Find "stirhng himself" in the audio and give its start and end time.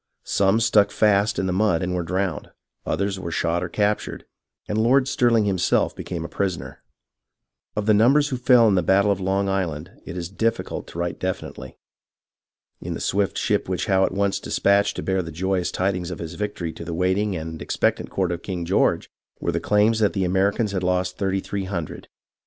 5.07-5.95